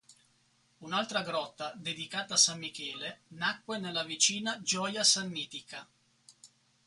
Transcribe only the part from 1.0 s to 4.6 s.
grotta dedicata a san Michele nacque nella vicina